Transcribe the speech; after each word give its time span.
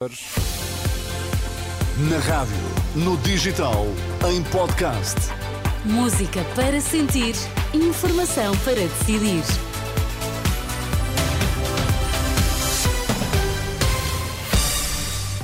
Na 0.00 0.06
rádio, 2.20 2.54
no 2.94 3.16
digital, 3.16 3.84
em 4.30 4.44
podcast. 4.44 5.16
Música 5.84 6.44
para 6.54 6.80
sentir, 6.80 7.34
informação 7.74 8.56
para 8.58 8.76
decidir. 8.76 9.42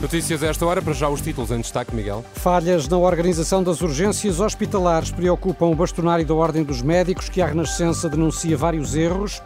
Notícias 0.01 0.45
a 0.45 0.47
esta 0.47 0.65
hora, 0.65 0.81
para 0.81 0.93
já 0.93 1.09
os 1.09 1.21
títulos 1.21 1.51
em 1.51 1.61
destaque, 1.61 1.93
Miguel. 1.93 2.25
Falhas 2.35 2.87
na 2.87 2.97
organização 2.97 3.61
das 3.61 3.81
urgências 3.81 4.39
hospitalares 4.39 5.11
preocupam 5.11 5.67
o 5.67 5.75
bastonário 5.75 6.25
da 6.25 6.35
Ordem 6.35 6.63
dos 6.63 6.81
Médicos, 6.81 7.29
que 7.29 7.43
a 7.43 7.47
Renascença 7.47 8.09
denuncia 8.09 8.57
vários 8.57 8.95
erros. 8.95 9.43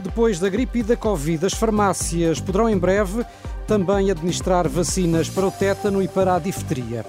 Depois 0.00 0.40
da 0.40 0.48
gripe 0.48 0.80
e 0.80 0.82
da 0.82 0.96
Covid, 0.96 1.46
as 1.46 1.52
farmácias 1.52 2.40
poderão 2.40 2.68
em 2.68 2.76
breve 2.76 3.24
também 3.68 4.10
administrar 4.10 4.66
vacinas 4.66 5.28
para 5.28 5.46
o 5.46 5.50
tétano 5.50 6.02
e 6.02 6.08
para 6.08 6.34
a 6.34 6.38
difteria. 6.38 7.04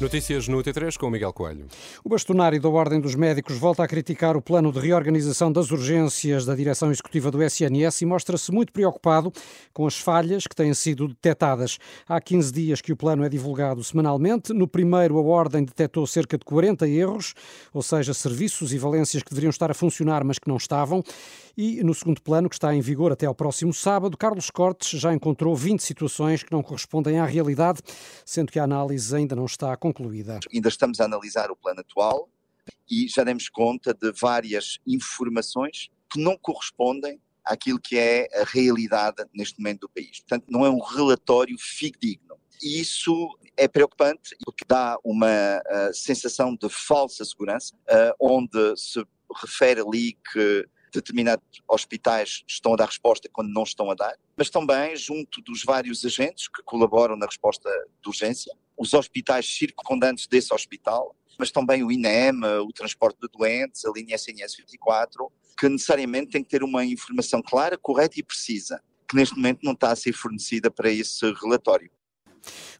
Notícias 0.00 0.48
no 0.48 0.62
T3 0.62 0.96
com 0.96 1.08
o 1.08 1.10
Miguel 1.10 1.30
Coelho. 1.30 1.66
O 2.02 2.08
bastonário 2.08 2.58
da 2.58 2.70
Ordem 2.70 2.98
dos 2.98 3.14
Médicos 3.14 3.58
volta 3.58 3.84
a 3.84 3.86
criticar 3.86 4.34
o 4.34 4.40
plano 4.40 4.72
de 4.72 4.80
reorganização 4.80 5.52
das 5.52 5.70
urgências 5.70 6.46
da 6.46 6.54
direção 6.54 6.90
executiva 6.90 7.30
do 7.30 7.42
SNS 7.42 8.00
e 8.00 8.06
mostra-se 8.06 8.50
muito 8.50 8.72
preocupado 8.72 9.30
com 9.74 9.86
as 9.86 9.98
falhas 9.98 10.46
que 10.46 10.56
têm 10.56 10.72
sido 10.72 11.06
detectadas. 11.06 11.76
Há 12.08 12.18
15 12.18 12.50
dias 12.50 12.80
que 12.80 12.94
o 12.94 12.96
plano 12.96 13.24
é 13.24 13.28
divulgado 13.28 13.84
semanalmente. 13.84 14.54
No 14.54 14.66
primeiro, 14.66 15.18
a 15.18 15.22
Ordem 15.22 15.64
detectou 15.64 16.06
cerca 16.06 16.38
de 16.38 16.46
40 16.46 16.88
erros, 16.88 17.34
ou 17.70 17.82
seja, 17.82 18.14
serviços 18.14 18.72
e 18.72 18.78
valências 18.78 19.22
que 19.22 19.28
deveriam 19.28 19.50
estar 19.50 19.70
a 19.70 19.74
funcionar, 19.74 20.24
mas 20.24 20.38
que 20.38 20.48
não 20.48 20.56
estavam. 20.56 21.04
E 21.56 21.84
no 21.84 21.92
segundo 21.92 22.22
plano, 22.22 22.48
que 22.48 22.54
está 22.54 22.74
em 22.74 22.80
vigor 22.80 23.12
até 23.12 23.26
ao 23.26 23.34
próximo 23.34 23.74
sábado, 23.74 24.16
Carlos 24.16 24.48
Cortes 24.48 24.98
já 24.98 25.12
encontrou 25.12 25.54
20 25.54 25.82
situações 25.82 26.42
que 26.42 26.50
não 26.50 26.62
correspondem 26.62 27.18
à 27.18 27.26
realidade, 27.26 27.80
sendo 28.24 28.50
que 28.50 28.58
a 28.58 28.64
análise 28.64 29.14
ainda 29.14 29.36
não 29.36 29.44
está 29.44 29.76
concluída. 29.92 30.38
Ainda 30.52 30.68
estamos 30.68 31.00
a 31.00 31.04
analisar 31.04 31.50
o 31.50 31.56
plano 31.56 31.80
atual 31.80 32.28
e 32.90 33.08
já 33.08 33.24
demos 33.24 33.48
conta 33.48 33.92
de 33.92 34.12
várias 34.12 34.78
informações 34.86 35.88
que 36.10 36.20
não 36.20 36.36
correspondem 36.36 37.20
àquilo 37.44 37.80
que 37.80 37.96
é 37.96 38.28
a 38.40 38.44
realidade 38.44 39.24
neste 39.34 39.58
momento 39.58 39.80
do 39.80 39.88
país. 39.88 40.20
Portanto, 40.20 40.46
não 40.48 40.64
é 40.64 40.70
um 40.70 40.80
relatório 40.80 41.56
fidedigno. 41.58 42.36
E 42.62 42.80
isso 42.80 43.38
é 43.56 43.66
preocupante 43.66 44.36
porque 44.44 44.64
dá 44.68 44.96
uma 45.02 45.58
uh, 45.58 45.94
sensação 45.94 46.54
de 46.54 46.68
falsa 46.68 47.24
segurança, 47.24 47.74
uh, 47.74 48.14
onde 48.20 48.76
se 48.76 49.02
refere 49.42 49.80
ali 49.80 50.18
que 50.32 50.68
determinados 50.90 51.44
hospitais 51.68 52.42
estão 52.46 52.74
a 52.74 52.76
dar 52.76 52.86
resposta 52.86 53.28
quando 53.32 53.52
não 53.52 53.62
estão 53.62 53.90
a 53.90 53.94
dar, 53.94 54.16
mas 54.36 54.50
também 54.50 54.96
junto 54.96 55.40
dos 55.42 55.64
vários 55.64 56.04
agentes 56.04 56.48
que 56.48 56.62
colaboram 56.62 57.16
na 57.16 57.26
resposta 57.26 57.68
de 58.02 58.08
urgência, 58.08 58.52
os 58.76 58.94
hospitais 58.94 59.46
circundantes 59.46 60.26
desse 60.26 60.52
hospital, 60.54 61.14
mas 61.38 61.50
também 61.50 61.82
o 61.82 61.90
INEM, 61.90 62.42
o 62.66 62.72
transporte 62.72 63.18
de 63.20 63.28
doentes, 63.28 63.84
a 63.84 63.92
linha 63.94 64.14
SNS 64.14 64.56
24, 64.56 65.30
que 65.58 65.68
necessariamente 65.68 66.30
tem 66.30 66.42
que 66.42 66.50
ter 66.50 66.62
uma 66.62 66.84
informação 66.84 67.42
clara, 67.42 67.78
correta 67.78 68.18
e 68.18 68.22
precisa, 68.22 68.82
que 69.08 69.16
neste 69.16 69.36
momento 69.36 69.60
não 69.62 69.72
está 69.72 69.90
a 69.92 69.96
ser 69.96 70.12
fornecida 70.12 70.70
para 70.70 70.90
esse 70.90 71.30
relatório. 71.32 71.90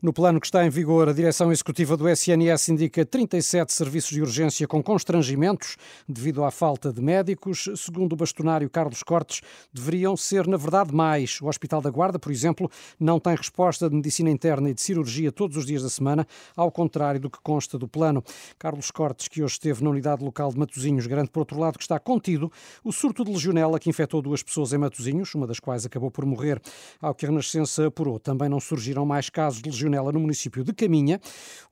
No 0.02 0.14
plano 0.14 0.40
que 0.40 0.46
está 0.46 0.64
em 0.64 0.70
vigor, 0.70 1.10
a 1.10 1.12
direção 1.12 1.52
executiva 1.52 1.94
do 1.94 2.08
SNS 2.08 2.70
indica 2.70 3.04
37 3.04 3.70
serviços 3.70 4.08
de 4.08 4.22
urgência 4.22 4.66
com 4.66 4.82
constrangimentos 4.82 5.76
devido 6.08 6.42
à 6.42 6.50
falta 6.50 6.90
de 6.90 7.02
médicos. 7.02 7.68
Segundo 7.76 8.14
o 8.14 8.16
bastonário 8.16 8.70
Carlos 8.70 9.02
Cortes, 9.02 9.42
deveriam 9.70 10.16
ser, 10.16 10.46
na 10.46 10.56
verdade, 10.56 10.94
mais. 10.94 11.38
O 11.42 11.48
Hospital 11.48 11.82
da 11.82 11.90
Guarda, 11.90 12.18
por 12.18 12.32
exemplo, 12.32 12.70
não 12.98 13.20
tem 13.20 13.34
resposta 13.36 13.90
de 13.90 13.94
medicina 13.94 14.30
interna 14.30 14.70
e 14.70 14.74
de 14.74 14.80
cirurgia 14.80 15.30
todos 15.30 15.58
os 15.58 15.66
dias 15.66 15.82
da 15.82 15.90
semana, 15.90 16.26
ao 16.56 16.72
contrário 16.72 17.20
do 17.20 17.28
que 17.28 17.38
consta 17.42 17.76
do 17.76 17.86
plano. 17.86 18.24
Carlos 18.58 18.90
Cortes, 18.90 19.28
que 19.28 19.42
hoje 19.42 19.52
esteve 19.52 19.84
na 19.84 19.90
unidade 19.90 20.24
local 20.24 20.50
de 20.50 20.58
Matosinhos, 20.58 21.06
garante, 21.06 21.30
por 21.30 21.40
outro 21.40 21.58
lado, 21.58 21.77
que 21.77 21.84
está 21.84 21.98
contido 21.98 22.50
o 22.83 22.90
surto 22.90 23.22
de 23.22 23.30
legionela 23.30 23.78
que 23.78 23.90
infectou 23.90 24.22
duas 24.22 24.42
pessoas 24.42 24.72
em 24.72 24.78
Matosinhos, 24.78 25.34
uma 25.34 25.46
das 25.46 25.60
quais 25.60 25.84
acabou 25.84 26.10
por 26.10 26.24
morrer. 26.24 26.58
Ao 27.02 27.14
que 27.14 27.27
a 27.27 27.28
Renascença 27.28 27.89
apurou, 27.89 28.18
também 28.18 28.48
não 28.48 28.60
surgiram 28.60 29.05
mais 29.05 29.28
casos 29.28 29.60
de 29.60 29.68
legionela 29.68 29.89
No 29.90 30.20
município 30.20 30.64
de 30.64 30.73
Caminha, 30.73 31.20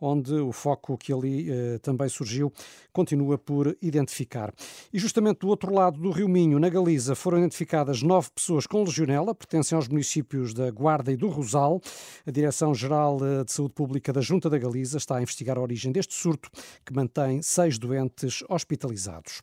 onde 0.00 0.32
o 0.34 0.52
foco 0.52 0.96
que 0.96 1.12
ali 1.12 1.50
eh, 1.50 1.78
também 1.78 2.08
surgiu 2.08 2.52
continua 2.92 3.38
por 3.38 3.76
identificar. 3.80 4.52
E 4.92 4.98
justamente 4.98 5.38
do 5.38 5.48
outro 5.48 5.72
lado 5.72 5.98
do 6.00 6.10
Rio 6.10 6.28
Minho, 6.28 6.58
na 6.58 6.68
Galiza, 6.68 7.14
foram 7.14 7.38
identificadas 7.38 8.02
nove 8.02 8.28
pessoas 8.34 8.66
com 8.66 8.82
legionela, 8.82 9.34
pertencem 9.34 9.76
aos 9.76 9.88
municípios 9.88 10.52
da 10.52 10.70
Guarda 10.70 11.12
e 11.12 11.16
do 11.16 11.28
Rosal. 11.28 11.80
A 12.26 12.30
Direção-Geral 12.30 13.18
eh, 13.22 13.44
de 13.44 13.52
Saúde 13.52 13.74
Pública 13.74 14.12
da 14.12 14.20
Junta 14.20 14.50
da 14.50 14.58
Galiza 14.58 14.98
está 14.98 15.16
a 15.16 15.22
investigar 15.22 15.56
a 15.58 15.60
origem 15.60 15.92
deste 15.92 16.14
surto, 16.14 16.50
que 16.84 16.92
mantém 16.92 17.40
seis 17.42 17.78
doentes 17.78 18.42
hospitalizados. 18.48 19.42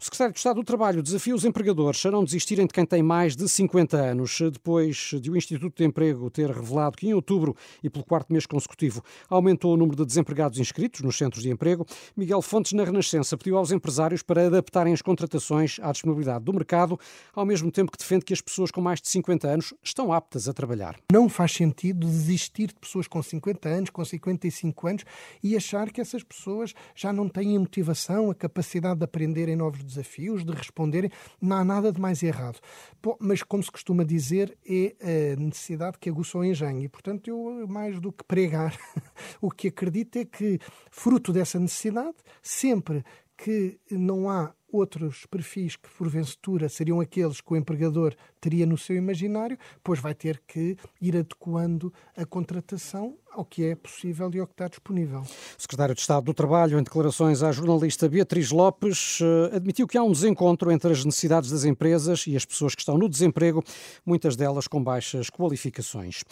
O 0.00 0.04
Secretário 0.04 0.32
de 0.32 0.38
Estado 0.38 0.56
do 0.56 0.64
Trabalho 0.64 1.02
desafia 1.02 1.34
os 1.34 1.44
empregadores 1.44 2.04
a 2.06 2.10
não 2.10 2.24
desistirem 2.24 2.66
de 2.66 2.72
quem 2.72 2.86
tem 2.86 3.02
mais 3.02 3.36
de 3.36 3.48
50 3.48 3.96
anos, 3.96 4.40
depois 4.52 5.10
de 5.20 5.30
o 5.30 5.36
Instituto 5.36 5.76
de 5.76 5.84
Emprego 5.84 6.30
ter 6.30 6.50
revelado 6.50 6.96
que 6.96 7.06
em 7.06 7.14
outubro 7.14 7.54
e 7.82 7.90
pelo 7.90 8.04
quarto 8.14 8.32
mês 8.32 8.46
consecutivo. 8.46 9.02
Aumentou 9.28 9.74
o 9.74 9.76
número 9.76 9.96
de 9.96 10.06
desempregados 10.06 10.60
inscritos 10.60 11.00
nos 11.00 11.18
centros 11.18 11.42
de 11.42 11.50
emprego. 11.50 11.84
Miguel 12.16 12.40
Fontes, 12.40 12.72
na 12.72 12.84
Renascença, 12.84 13.36
pediu 13.36 13.58
aos 13.58 13.72
empresários 13.72 14.22
para 14.22 14.46
adaptarem 14.46 14.94
as 14.94 15.02
contratações 15.02 15.80
à 15.82 15.90
disponibilidade 15.90 16.44
do 16.44 16.52
mercado, 16.52 16.96
ao 17.34 17.44
mesmo 17.44 17.72
tempo 17.72 17.90
que 17.90 17.98
defende 17.98 18.24
que 18.24 18.32
as 18.32 18.40
pessoas 18.40 18.70
com 18.70 18.80
mais 18.80 19.00
de 19.00 19.08
50 19.08 19.48
anos 19.48 19.74
estão 19.82 20.12
aptas 20.12 20.48
a 20.48 20.52
trabalhar. 20.52 20.96
Não 21.12 21.28
faz 21.28 21.50
sentido 21.50 22.06
desistir 22.06 22.68
de 22.68 22.76
pessoas 22.76 23.08
com 23.08 23.20
50 23.20 23.68
anos, 23.68 23.90
com 23.90 24.04
55 24.04 24.86
anos 24.86 25.04
e 25.42 25.56
achar 25.56 25.90
que 25.90 26.00
essas 26.00 26.22
pessoas 26.22 26.72
já 26.94 27.12
não 27.12 27.28
têm 27.28 27.56
a 27.56 27.58
motivação, 27.58 28.30
a 28.30 28.34
capacidade 28.34 29.00
de 29.00 29.04
aprenderem 29.04 29.56
novos 29.56 29.82
desafios, 29.82 30.44
de 30.44 30.52
responderem. 30.52 31.10
Não 31.42 31.56
há 31.56 31.64
nada 31.64 31.90
de 31.90 32.00
mais 32.00 32.22
errado. 32.22 32.60
Bom, 33.02 33.16
mas, 33.18 33.42
como 33.42 33.60
se 33.60 33.72
costuma 33.72 34.04
dizer, 34.04 34.56
é 34.64 35.32
a 35.32 35.40
necessidade 35.40 35.98
que 35.98 36.08
aguçou 36.08 36.42
o 36.42 36.44
engenho. 36.44 36.80
E, 36.80 36.88
portanto, 36.88 37.28
eu, 37.28 37.66
mais 37.66 37.98
do 38.04 38.12
que 38.12 38.24
pregar, 38.24 38.78
o 39.40 39.50
que 39.50 39.68
acredito 39.68 40.18
é 40.18 40.24
que, 40.24 40.58
fruto 40.90 41.32
dessa 41.32 41.58
necessidade, 41.58 42.16
sempre 42.42 43.04
que 43.36 43.80
não 43.90 44.28
há 44.28 44.54
outros 44.74 45.26
perfis 45.26 45.76
que, 45.76 45.88
porventura, 45.96 46.68
seriam 46.68 47.00
aqueles 47.00 47.40
que 47.40 47.52
o 47.52 47.56
empregador 47.56 48.14
teria 48.40 48.66
no 48.66 48.76
seu 48.76 48.96
imaginário, 48.96 49.56
pois 49.82 50.00
vai 50.00 50.14
ter 50.14 50.42
que 50.46 50.76
ir 51.00 51.16
adequando 51.16 51.92
a 52.16 52.24
contratação 52.24 53.16
ao 53.34 53.44
que 53.44 53.64
é 53.64 53.74
possível 53.74 54.30
e 54.32 54.38
ao 54.38 54.46
que 54.46 54.52
está 54.52 54.68
disponível. 54.68 55.20
O 55.20 55.62
secretário 55.62 55.94
de 55.94 56.00
Estado 56.00 56.24
do 56.24 56.34
Trabalho, 56.34 56.78
em 56.78 56.82
declarações 56.82 57.42
à 57.42 57.50
jornalista 57.50 58.08
Beatriz 58.08 58.50
Lopes, 58.50 59.18
eh, 59.20 59.56
admitiu 59.56 59.86
que 59.86 59.98
há 59.98 60.02
um 60.02 60.12
desencontro 60.12 60.70
entre 60.70 60.92
as 60.92 61.04
necessidades 61.04 61.50
das 61.50 61.64
empresas 61.64 62.26
e 62.26 62.36
as 62.36 62.44
pessoas 62.44 62.74
que 62.74 62.82
estão 62.82 62.96
no 62.96 63.08
desemprego, 63.08 63.62
muitas 64.06 64.36
delas 64.36 64.68
com 64.68 64.82
baixas 64.82 65.28
qualificações. 65.30 66.22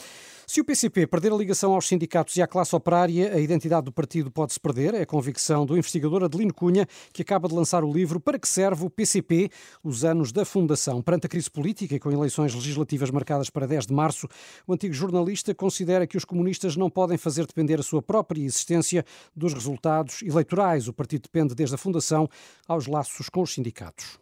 Se 0.46 0.60
o 0.60 0.64
PCP 0.64 1.06
perder 1.06 1.32
a 1.32 1.36
ligação 1.36 1.72
aos 1.72 1.88
sindicatos 1.88 2.36
e 2.36 2.42
à 2.42 2.46
classe 2.46 2.76
operária, 2.76 3.32
a 3.34 3.40
identidade 3.40 3.86
do 3.86 3.92
partido 3.92 4.30
pode-se 4.30 4.60
perder. 4.60 4.92
É 4.92 5.02
a 5.02 5.06
convicção 5.06 5.64
do 5.64 5.76
investigador 5.78 6.24
Adelino 6.24 6.52
Cunha, 6.52 6.86
que 7.12 7.22
acaba 7.22 7.48
de 7.48 7.54
lançar 7.54 7.82
o 7.84 7.92
livro 7.92 8.20
Para 8.32 8.38
que 8.38 8.48
serve 8.48 8.82
o 8.86 8.88
PCP? 8.88 9.50
Os 9.84 10.06
anos 10.06 10.32
da 10.32 10.42
fundação. 10.46 11.02
Perante 11.02 11.26
a 11.26 11.28
crise 11.28 11.50
política 11.50 11.96
e 11.96 12.00
com 12.00 12.10
eleições 12.10 12.54
legislativas 12.54 13.10
marcadas 13.10 13.50
para 13.50 13.66
10 13.66 13.88
de 13.88 13.92
março, 13.92 14.26
o 14.66 14.72
antigo 14.72 14.94
jornalista 14.94 15.54
considera 15.54 16.06
que 16.06 16.16
os 16.16 16.24
comunistas 16.24 16.74
não 16.74 16.88
podem 16.88 17.18
fazer 17.18 17.46
depender 17.46 17.78
a 17.78 17.82
sua 17.82 18.00
própria 18.00 18.40
existência 18.40 19.04
dos 19.36 19.52
resultados 19.52 20.22
eleitorais. 20.22 20.88
O 20.88 20.94
partido 20.94 21.24
depende 21.24 21.54
desde 21.54 21.74
a 21.74 21.78
fundação 21.78 22.26
aos 22.66 22.86
laços 22.86 23.28
com 23.28 23.42
os 23.42 23.52
sindicatos. 23.52 24.18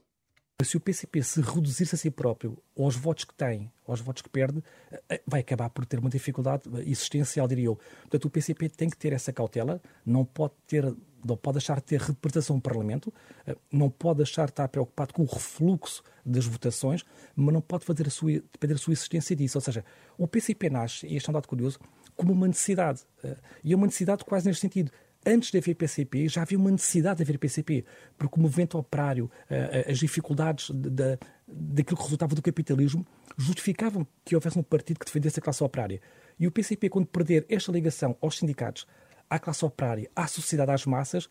Se 0.64 0.76
o 0.76 0.80
PCP 0.80 1.22
se 1.22 1.40
reduzir-se 1.40 1.94
a 1.94 1.98
si 1.98 2.10
próprio 2.10 2.58
aos 2.76 2.96
votos 2.96 3.24
que 3.24 3.34
tem, 3.34 3.70
aos 3.86 4.00
votos 4.00 4.22
que 4.22 4.28
perde, 4.28 4.62
eh, 5.08 5.20
vai 5.26 5.40
acabar 5.40 5.70
por 5.70 5.86
ter 5.86 5.98
uma 5.98 6.10
dificuldade 6.10 6.64
existencial, 6.86 7.48
diria 7.48 7.66
eu. 7.66 7.78
Portanto, 8.02 8.24
o 8.26 8.30
PCP 8.30 8.68
tem 8.68 8.90
que 8.90 8.96
ter 8.96 9.12
essa 9.12 9.32
cautela, 9.32 9.80
não 10.04 10.24
pode 10.24 10.54
ter, 10.66 10.84
não 11.24 11.36
pode 11.36 11.56
deixar 11.58 11.76
de 11.76 11.82
ter 11.82 12.00
representação 12.00 12.56
no 12.56 12.62
Parlamento, 12.62 13.12
eh, 13.46 13.56
não 13.72 13.90
pode 13.90 14.18
deixar 14.18 14.46
de 14.46 14.52
estar 14.52 14.68
preocupado 14.68 15.14
com 15.14 15.22
o 15.22 15.26
refluxo 15.26 16.02
das 16.24 16.46
votações, 16.46 17.04
mas 17.34 17.52
não 17.52 17.60
pode 17.60 17.84
fazer 17.84 18.06
a 18.06 18.10
sua, 18.10 18.32
depender 18.32 18.74
a 18.74 18.78
sua 18.78 18.92
existência 18.92 19.34
disso. 19.34 19.58
Ou 19.58 19.62
seja, 19.62 19.84
o 20.18 20.26
PCP 20.26 20.70
nasce, 20.70 21.06
e 21.06 21.16
este 21.16 21.28
é 21.28 21.30
um 21.30 21.34
dado 21.34 21.48
curioso, 21.48 21.78
como 22.16 22.32
uma 22.32 22.46
necessidade. 22.48 23.02
Eh, 23.22 23.36
e 23.64 23.72
é 23.72 23.76
uma 23.76 23.86
necessidade 23.86 24.24
quase 24.24 24.46
neste 24.46 24.60
sentido 24.60 24.90
antes 25.26 25.50
de 25.50 25.58
haver 25.58 25.74
PCP, 25.74 26.28
já 26.28 26.42
havia 26.42 26.58
uma 26.58 26.70
necessidade 26.70 27.18
de 27.18 27.22
haver 27.22 27.38
PCP, 27.38 27.84
porque 28.16 28.38
o 28.38 28.42
movimento 28.42 28.78
operário, 28.78 29.30
eh, 29.48 29.86
as 29.88 29.98
dificuldades 29.98 30.70
de, 30.70 31.18
daquilo 31.46 31.96
que 31.96 32.02
resultava 32.02 32.34
do 32.34 32.42
capitalismo, 32.42 33.06
justificavam 33.36 34.06
que 34.24 34.34
houvesse 34.34 34.58
um 34.58 34.62
partido 34.62 34.98
que 34.98 35.06
defendesse 35.06 35.38
a 35.38 35.42
classe 35.42 35.62
operária. 35.62 36.00
E 36.38 36.46
o 36.46 36.50
PCP, 36.50 36.88
quando 36.88 37.06
perder 37.06 37.44
esta 37.48 37.70
ligação 37.70 38.16
aos 38.20 38.38
sindicatos, 38.38 38.86
à 39.30 39.38
classe 39.38 39.62
operária, 39.62 40.10
à 40.14 40.26
sociedade, 40.26 40.72
às 40.72 40.84
massas, 40.84 41.30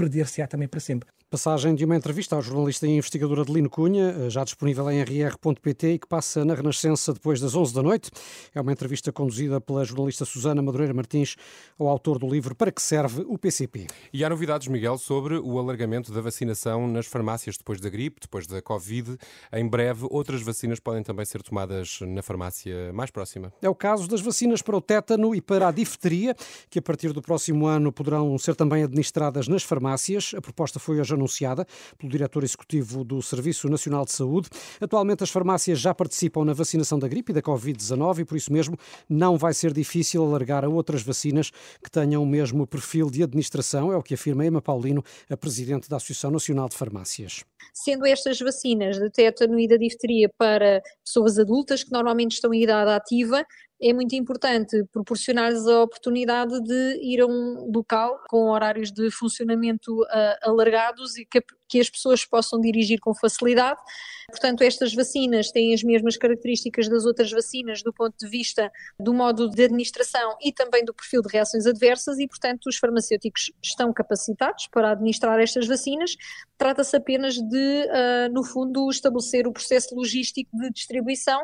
perder-se-á 0.00 0.46
também 0.46 0.66
para 0.66 0.80
sempre. 0.80 1.10
Passagem 1.28 1.76
de 1.76 1.84
uma 1.84 1.94
entrevista 1.94 2.34
ao 2.34 2.42
jornalista 2.42 2.88
e 2.88 2.96
investigador 2.96 3.40
Adelino 3.40 3.70
Cunha, 3.70 4.16
eh, 4.18 4.30
já 4.30 4.42
disponível 4.42 4.90
em 4.90 5.00
rr.pt 5.00 5.92
e 5.92 5.98
que 5.98 6.08
passa 6.08 6.44
na 6.44 6.54
Renascença 6.54 7.12
depois 7.12 7.38
das 7.38 7.54
11 7.54 7.72
da 7.72 7.82
noite. 7.82 8.10
É 8.52 8.60
uma 8.60 8.72
entrevista 8.72 9.12
conduzida 9.12 9.60
pela 9.60 9.84
jornalista 9.84 10.24
Susana 10.24 10.60
Madureira 10.60 10.92
Martins, 10.92 11.36
ao 11.78 11.86
autor 11.86 12.18
do 12.18 12.28
livro 12.28 12.52
Para 12.56 12.72
que 12.72 12.82
serve 12.82 13.24
o 13.28 13.38
PCP. 13.38 13.86
E 14.12 14.24
há 14.24 14.28
novidades, 14.28 14.66
Miguel, 14.66 14.98
sobre 14.98 15.36
o 15.36 15.56
alargamento 15.58 16.10
da 16.12 16.20
vacinação 16.20 16.88
nas 16.88 17.06
farmácias 17.06 17.56
depois 17.56 17.80
da 17.80 17.88
gripe, 17.88 18.18
depois 18.20 18.46
da 18.48 18.60
Covid. 18.60 19.16
Em 19.52 19.68
breve, 19.68 20.08
outras 20.10 20.42
vacinas 20.42 20.80
podem 20.80 21.04
também 21.04 21.24
ser 21.26 21.42
tomadas 21.42 22.00
na 22.00 22.22
farmácia 22.22 22.92
mais 22.92 23.12
próxima. 23.12 23.52
É 23.62 23.68
o 23.68 23.74
caso 23.74 24.08
das 24.08 24.20
vacinas 24.20 24.62
para 24.62 24.76
o 24.76 24.80
tétano 24.80 25.32
e 25.32 25.40
para 25.40 25.68
a 25.68 25.70
difteria, 25.70 26.34
que 26.68 26.80
a 26.80 26.82
partir 26.82 27.12
do 27.12 27.22
próximo 27.22 27.66
ano 27.66 27.92
poderão 27.92 28.36
ser 28.36 28.56
também 28.56 28.82
administradas 28.82 29.46
nas 29.46 29.62
farmácias. 29.62 29.89
A 29.90 30.40
proposta 30.40 30.78
foi 30.78 31.00
hoje 31.00 31.14
anunciada 31.14 31.66
pelo 31.98 32.10
diretor 32.10 32.44
executivo 32.44 33.04
do 33.04 33.20
Serviço 33.22 33.68
Nacional 33.68 34.04
de 34.04 34.12
Saúde. 34.12 34.48
Atualmente, 34.80 35.22
as 35.22 35.30
farmácias 35.30 35.78
já 35.78 35.94
participam 35.94 36.44
na 36.44 36.52
vacinação 36.52 36.98
da 36.98 37.08
gripe 37.08 37.32
e 37.32 37.34
da 37.34 37.42
Covid-19 37.42 38.20
e, 38.20 38.24
por 38.24 38.36
isso 38.36 38.52
mesmo, 38.52 38.76
não 39.08 39.36
vai 39.36 39.54
ser 39.54 39.72
difícil 39.72 40.24
alargar 40.24 40.64
a 40.64 40.68
outras 40.68 41.02
vacinas 41.02 41.50
que 41.82 41.90
tenham 41.90 42.22
o 42.22 42.26
mesmo 42.26 42.66
perfil 42.66 43.10
de 43.10 43.22
administração, 43.22 43.92
é 43.92 43.96
o 43.96 44.02
que 44.02 44.14
afirma 44.14 44.44
Emma 44.44 44.62
Paulino, 44.62 45.02
a 45.28 45.36
presidente 45.36 45.88
da 45.88 45.96
Associação 45.96 46.30
Nacional 46.30 46.68
de 46.68 46.76
Farmácias. 46.76 47.44
Sendo 47.72 48.06
estas 48.06 48.38
vacinas 48.38 48.98
de 48.98 49.10
tétano 49.10 49.58
e 49.58 49.68
da 49.68 49.76
difteria 49.76 50.30
para 50.38 50.82
pessoas 51.04 51.38
adultas 51.38 51.84
que 51.84 51.92
normalmente 51.92 52.32
estão 52.32 52.52
em 52.52 52.62
idade 52.62 52.90
ativa, 52.90 53.44
é 53.82 53.92
muito 53.94 54.14
importante 54.14 54.84
proporcionar-lhes 54.92 55.66
a 55.66 55.82
oportunidade 55.82 56.60
de 56.62 57.00
ir 57.02 57.20
a 57.22 57.26
um 57.26 57.70
local 57.74 58.20
com 58.28 58.50
horários 58.50 58.92
de 58.92 59.10
funcionamento 59.10 60.02
uh, 60.02 60.06
alargados 60.42 61.16
e 61.16 61.24
que, 61.24 61.42
que, 61.66 61.80
as 61.80 61.88
pessoas 61.88 62.24
possam 62.26 62.60
dirigir 62.60 63.00
com 63.00 63.14
facilidade. 63.14 63.80
Portanto, 64.28 64.62
estas 64.62 64.94
vacinas 64.94 65.50
têm 65.50 65.72
as 65.72 65.82
mesmas 65.82 66.16
características 66.16 66.88
das 66.88 67.06
outras 67.06 67.30
vacinas 67.30 67.82
do 67.82 67.92
ponto 67.92 68.14
de 68.18 68.28
vista 68.28 68.70
do 68.98 69.14
modo 69.14 69.48
de 69.48 69.64
administração 69.64 70.36
e 70.42 70.52
também 70.52 70.84
do 70.84 70.92
perfil 70.92 71.22
de 71.22 71.32
reações 71.32 71.66
adversas 71.66 72.18
e, 72.18 72.28
portanto, 72.28 72.66
os 72.66 72.76
farmacêuticos 72.76 73.50
estão 73.62 73.92
capacitados 73.94 74.68
para 74.70 74.90
administrar 74.90 75.40
estas 75.40 75.66
vacinas. 75.66 76.16
Trata-se 76.58 76.94
apenas 76.94 77.36
de, 77.36 77.86
uh, 77.86 78.32
no 78.32 78.44
fundo, 78.44 78.90
estabelecer 78.90 79.46
o 79.46 79.52
processo 79.52 79.94
logístico 79.94 80.54
de 80.58 80.70
distribuição 80.70 81.40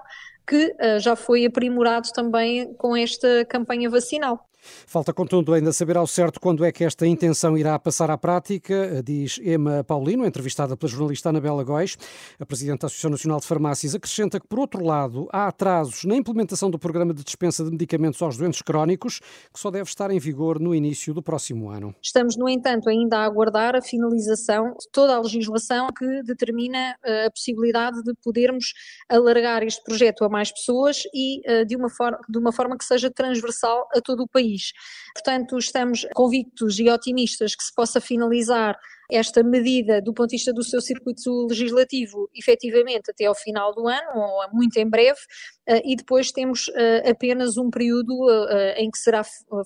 que 0.46 0.74
uh, 0.80 1.00
já 1.00 1.16
foi 1.16 1.44
aprimorado 1.44 2.08
também 2.12 2.72
com 2.74 2.96
esta 2.96 3.44
campanha 3.46 3.90
vacinal. 3.90 4.48
Falta, 4.86 5.12
contudo, 5.12 5.52
ainda 5.52 5.72
saber 5.72 5.96
ao 5.96 6.06
certo 6.06 6.40
quando 6.40 6.64
é 6.64 6.72
que 6.72 6.84
esta 6.84 7.06
intenção 7.06 7.56
irá 7.56 7.78
passar 7.78 8.10
à 8.10 8.18
prática, 8.18 9.02
diz 9.04 9.38
Emma 9.42 9.84
Paulino, 9.84 10.26
entrevistada 10.26 10.76
pela 10.76 10.90
jornalista 10.90 11.28
Anabela 11.28 11.64
Góis. 11.64 11.96
A 12.38 12.46
Presidente 12.46 12.80
da 12.80 12.86
Associação 12.86 13.10
Nacional 13.10 13.40
de 13.40 13.46
Farmácias 13.46 13.94
acrescenta 13.94 14.40
que, 14.40 14.46
por 14.46 14.58
outro 14.58 14.84
lado, 14.84 15.28
há 15.32 15.48
atrasos 15.48 16.04
na 16.04 16.16
implementação 16.16 16.70
do 16.70 16.78
programa 16.78 17.12
de 17.12 17.24
dispensa 17.24 17.64
de 17.64 17.70
medicamentos 17.70 18.20
aos 18.22 18.36
doentes 18.36 18.62
crónicos, 18.62 19.20
que 19.52 19.58
só 19.58 19.70
deve 19.70 19.88
estar 19.88 20.10
em 20.10 20.18
vigor 20.18 20.58
no 20.60 20.74
início 20.74 21.12
do 21.14 21.22
próximo 21.22 21.70
ano. 21.70 21.94
Estamos, 22.02 22.36
no 22.36 22.48
entanto, 22.48 22.88
ainda 22.88 23.18
a 23.18 23.24
aguardar 23.24 23.76
a 23.76 23.82
finalização 23.82 24.70
de 24.70 24.88
toda 24.92 25.16
a 25.16 25.20
legislação 25.20 25.88
que 25.96 26.22
determina 26.22 26.96
eh, 27.04 27.26
a 27.26 27.30
possibilidade 27.30 28.02
de 28.02 28.14
podermos 28.22 28.72
alargar 29.08 29.62
este 29.62 29.82
projeto 29.82 30.24
a 30.24 30.28
mais 30.28 30.52
pessoas 30.52 31.02
e 31.14 31.40
eh, 31.44 31.64
de 31.64 31.76
uma 31.76 31.88
forma, 31.88 32.18
de 32.28 32.38
uma 32.38 32.52
forma 32.52 32.76
que 32.76 32.84
seja 32.84 33.10
transversal 33.10 33.88
a 33.94 34.00
todo 34.00 34.22
o 34.22 34.28
país 34.28 34.55
país. 34.56 34.72
Portanto, 35.14 35.58
estamos 35.58 36.06
convictos 36.14 36.78
e 36.78 36.88
otimistas 36.88 37.54
que 37.54 37.62
se 37.62 37.74
possa 37.74 38.00
finalizar 38.00 38.76
esta 39.08 39.42
medida 39.42 40.02
do 40.02 40.12
ponto 40.12 40.30
de 40.30 40.36
vista 40.36 40.52
do 40.52 40.64
seu 40.64 40.80
circuito 40.80 41.46
legislativo 41.46 42.28
efetivamente 42.34 43.10
até 43.10 43.26
ao 43.26 43.36
final 43.36 43.72
do 43.72 43.86
ano, 43.86 44.10
ou 44.16 44.52
muito 44.52 44.76
em 44.78 44.88
breve, 44.88 45.20
eh, 45.68 45.80
e 45.84 45.94
depois 45.94 46.32
temos 46.32 46.68
eh, 46.74 47.08
apenas 47.08 47.56
um 47.56 47.70
período 47.70 48.28
eh, 48.50 48.82
em 48.82 48.90
que 48.90 48.98
será 48.98 49.22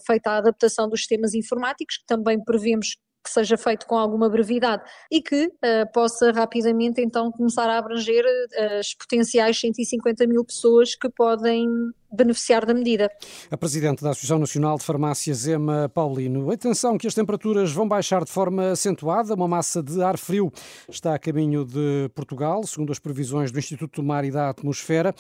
feita 0.07 0.33
a 0.33 0.37
adaptação 0.39 0.89
dos 0.91 1.01
sistemas 1.01 1.35
informáticos, 1.35 1.97
que 1.97 2.07
também 2.07 2.43
prevemos 2.45 2.97
que 3.23 3.31
seja 3.31 3.57
feito 3.57 3.87
com 3.87 3.97
alguma 3.97 4.31
brevidade 4.31 4.83
e 5.11 5.21
que 5.21 5.47
uh, 5.47 5.93
possa 5.93 6.33
rapidamente 6.33 7.03
então 7.03 7.31
começar 7.31 7.69
a 7.69 7.77
abranger 7.77 8.25
uh, 8.25 8.79
as 8.79 8.95
potenciais 8.95 9.61
150 9.61 10.27
mil 10.27 10.43
pessoas 10.43 10.95
que 10.95 11.09
podem 11.11 11.69
beneficiar 12.13 12.65
da 12.67 12.75
medida. 12.75 13.11
A 13.51 13.57
Presidente 13.57 14.03
da 14.03 14.11
Associação 14.11 14.39
Nacional 14.39 14.79
de 14.79 14.85
Farmácias, 14.85 15.47
Emma 15.47 15.89
Paulino. 15.89 16.51
Atenção 16.51 16.99
que 16.99 17.07
as 17.07 17.15
temperaturas 17.15 17.73
vão 17.73 17.87
baixar 17.87 18.25
de 18.25 18.31
forma 18.31 18.73
acentuada. 18.73 19.35
Uma 19.35 19.49
massa 19.49 19.83
de 19.83 20.03
ar 20.03 20.19
frio 20.19 20.53
está 20.89 21.15
a 21.15 21.19
caminho 21.19 21.65
de 21.65 22.11
Portugal, 22.15 22.63
segundo 22.65 22.93
as 22.93 22.99
previsões 22.99 23.51
do 23.51 23.59
Instituto 23.59 24.01
do 24.01 24.07
Mar 24.07 24.25
e 24.25 24.31
da 24.31 24.51
Atmosfera. 24.51 25.15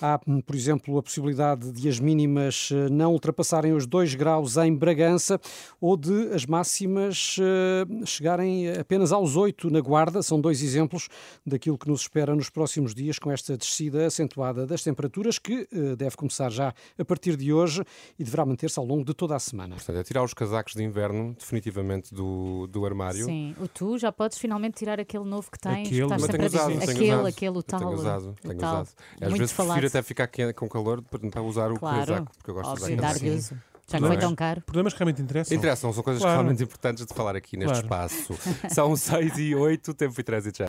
Há, 0.00 0.16
por 0.18 0.54
exemplo, 0.54 0.96
a 0.96 1.02
possibilidade 1.02 1.72
de 1.72 1.88
as 1.88 1.98
mínimas 1.98 2.70
eh, 2.72 2.88
não 2.88 3.12
ultrapassarem 3.12 3.72
os 3.72 3.84
2 3.84 4.14
graus 4.14 4.56
em 4.56 4.72
Bragança 4.72 5.40
ou 5.80 5.96
de 5.96 6.32
as 6.32 6.46
máximas 6.46 7.36
eh, 7.40 8.06
chegarem 8.06 8.70
apenas 8.78 9.10
aos 9.10 9.34
8 9.34 9.68
na 9.70 9.80
Guarda. 9.80 10.22
São 10.22 10.40
dois 10.40 10.62
exemplos 10.62 11.08
daquilo 11.44 11.76
que 11.76 11.88
nos 11.88 12.02
espera 12.02 12.36
nos 12.36 12.48
próximos 12.48 12.94
dias 12.94 13.18
com 13.18 13.32
esta 13.32 13.56
descida 13.56 14.06
acentuada 14.06 14.66
das 14.66 14.84
temperaturas 14.84 15.36
que 15.36 15.66
eh, 15.72 15.96
deve 15.96 16.16
começar 16.16 16.27
já 16.50 16.72
a 16.98 17.04
partir 17.04 17.36
de 17.36 17.52
hoje 17.52 17.82
e 18.18 18.24
deverá 18.24 18.44
manter-se 18.44 18.78
ao 18.78 18.84
longo 18.84 19.04
de 19.04 19.14
toda 19.14 19.34
a 19.36 19.38
semana. 19.38 19.74
Portanto, 19.76 19.98
é 19.98 20.02
tirar 20.02 20.22
os 20.22 20.34
casacos 20.34 20.74
de 20.74 20.82
inverno 20.82 21.34
definitivamente 21.38 22.14
do, 22.14 22.66
do 22.68 22.84
armário. 22.84 23.24
Sim, 23.24 23.54
o 23.60 23.68
tu 23.68 23.98
já 23.98 24.12
podes 24.12 24.38
finalmente 24.38 24.74
tirar 24.78 25.00
aquele 25.00 25.24
novo 25.24 25.50
que 25.50 25.58
tens. 25.58 25.86
Aquele, 25.86 26.06
que 26.06 26.14
estás 26.14 26.22
sempre 26.22 26.46
usado, 26.46 26.64
a 26.64 26.72
dizer. 26.74 26.90
Aquele, 26.90 27.12
usado. 27.12 27.26
aquele, 27.26 27.58
o 27.58 27.62
tal. 27.62 27.78
Tenho 27.80 27.92
usado, 27.92 28.36
tenho 28.42 28.54
o 28.54 28.58
tal. 28.58 28.74
usado. 28.82 28.88
Às 29.20 29.28
Muito 29.28 29.38
vezes 29.38 29.52
falado. 29.52 29.78
prefiro 29.80 29.98
até 29.98 30.02
ficar 30.02 30.52
com 30.54 30.68
calor 30.68 31.02
para 31.02 31.18
tentar 31.18 31.42
usar 31.42 31.70
o 31.72 31.78
Claro, 31.78 32.06
casaco, 32.06 32.32
porque 32.36 32.50
eu 32.50 32.54
gosto 32.54 32.70
óbvio, 32.70 32.86
de 32.86 32.92
usar 32.94 33.02
dar 33.02 33.20
casaco. 33.20 33.62
Já 33.90 33.98
Não 33.98 34.08
foi 34.08 34.16
é? 34.16 34.20
tão 34.20 34.34
caro. 34.34 34.60
Problemas 34.60 34.92
que 34.92 34.98
realmente 34.98 35.22
interessam. 35.22 35.56
Interessam, 35.56 35.90
são 35.94 36.02
coisas 36.02 36.22
Claro. 36.22 36.40
realmente 36.42 36.62
importantes 36.62 37.06
de 37.06 37.14
falar 37.14 37.34
aqui 37.34 37.56
neste 37.56 37.82
Claro. 37.86 38.06
espaço. 38.06 38.38
São 38.68 38.94
6 38.94 39.38
e 39.38 39.54
8, 39.54 39.94
tempo 39.94 40.20
e 40.20 40.22
trânsito 40.22 40.58
já. 40.58 40.66